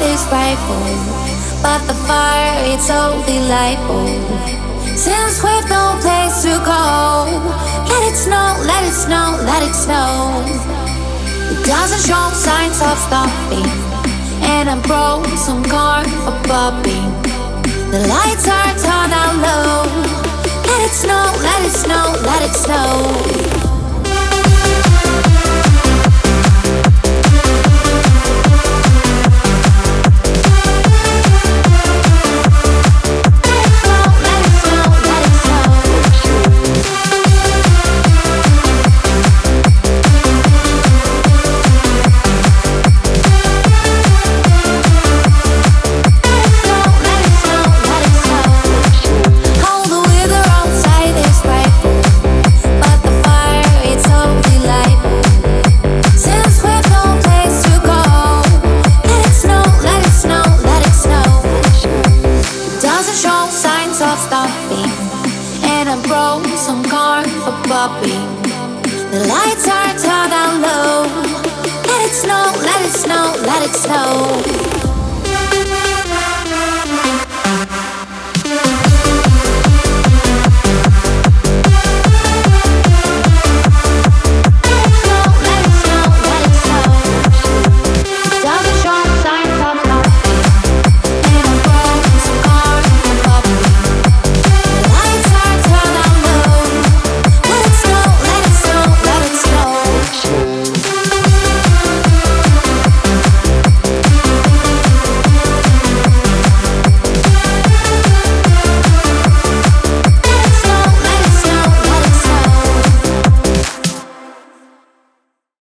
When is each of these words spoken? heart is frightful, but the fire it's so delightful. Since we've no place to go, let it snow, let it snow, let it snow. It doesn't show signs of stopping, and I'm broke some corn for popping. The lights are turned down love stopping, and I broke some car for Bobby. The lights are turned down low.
heart 0.00 0.12
is 0.12 0.24
frightful, 0.26 1.62
but 1.62 1.80
the 1.86 1.94
fire 2.06 2.72
it's 2.72 2.86
so 2.86 3.22
delightful. 3.26 4.08
Since 4.96 5.42
we've 5.42 5.68
no 5.68 5.96
place 6.00 6.42
to 6.42 6.54
go, 6.64 7.26
let 7.88 8.02
it 8.08 8.16
snow, 8.16 8.56
let 8.66 8.82
it 8.84 8.92
snow, 8.92 9.38
let 9.44 9.62
it 9.62 9.74
snow. 9.74 10.42
It 11.52 11.64
doesn't 11.66 12.02
show 12.08 12.30
signs 12.32 12.80
of 12.80 12.96
stopping, 12.98 13.70
and 14.42 14.68
I'm 14.68 14.82
broke 14.82 15.26
some 15.36 15.62
corn 15.64 16.06
for 16.24 16.36
popping. 16.48 17.10
The 17.90 18.06
lights 18.08 18.46
are 18.48 18.74
turned 18.84 19.12
down 19.12 19.40
love 64.10 64.18
stopping, 64.18 64.90
and 65.70 65.88
I 65.88 65.96
broke 66.02 66.44
some 66.58 66.82
car 66.82 67.22
for 67.44 67.54
Bobby. 67.68 68.18
The 69.12 69.20
lights 69.28 69.68
are 69.68 69.92
turned 70.04 70.30
down 70.32 70.62
low. 70.62 71.49